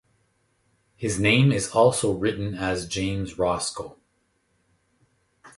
[0.95, 3.99] His name is also written as James Roscoe.